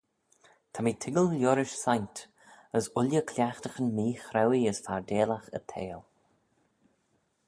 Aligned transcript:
Ta 0.75 0.79
mee 0.85 0.99
toiggal 1.01 1.27
liorish 1.33 1.75
saynt, 1.81 2.17
as 2.79 2.85
ooilley 3.01 3.23
cliaghtaghyn 3.33 3.93
meechrauee 3.99 4.65
as 4.71 4.83
fardailagh 4.87 5.49
y 5.57 5.59
theihll. 5.73 6.05